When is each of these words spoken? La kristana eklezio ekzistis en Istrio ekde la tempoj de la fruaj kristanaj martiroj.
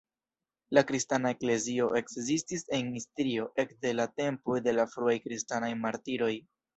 La 0.75 0.83
kristana 0.91 1.31
eklezio 1.33 1.89
ekzistis 1.99 2.65
en 2.79 2.89
Istrio 3.01 3.45
ekde 3.65 3.91
la 4.01 4.07
tempoj 4.23 4.57
de 4.69 4.75
la 4.81 4.87
fruaj 4.95 5.15
kristanaj 5.27 5.71
martiroj. 5.87 6.33